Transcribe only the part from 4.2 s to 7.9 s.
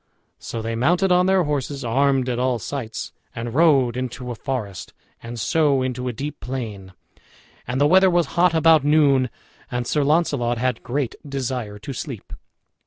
a forest, and so into a deep plain. And the